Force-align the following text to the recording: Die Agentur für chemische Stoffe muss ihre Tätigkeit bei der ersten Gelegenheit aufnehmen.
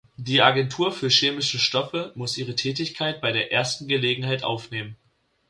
Die 0.17 0.41
Agentur 0.41 0.91
für 0.91 1.09
chemische 1.09 1.59
Stoffe 1.59 2.11
muss 2.15 2.35
ihre 2.35 2.55
Tätigkeit 2.55 3.21
bei 3.21 3.31
der 3.31 3.51
ersten 3.51 3.87
Gelegenheit 3.87 4.43
aufnehmen. 4.43 4.95